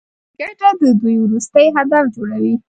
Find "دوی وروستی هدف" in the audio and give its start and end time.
0.99-2.03